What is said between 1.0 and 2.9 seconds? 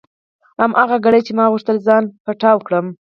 ګړۍ چې ما غوښتل ځان پټاو کړم.